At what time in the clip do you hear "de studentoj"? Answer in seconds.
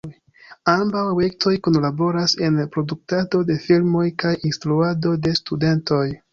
5.29-6.05